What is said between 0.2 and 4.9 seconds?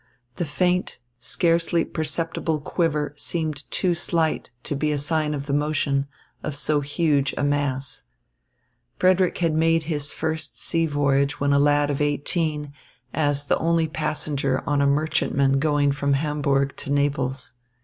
The faint, scarcely perceptible quiver seemed too slight to